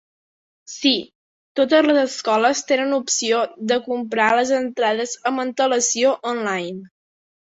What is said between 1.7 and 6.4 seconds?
les escoles tenen opció de comprar les entrades amb antel·lacio